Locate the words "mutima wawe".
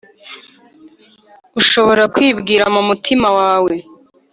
2.89-3.73